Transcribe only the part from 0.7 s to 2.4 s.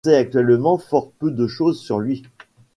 fort peu de choses sur lui.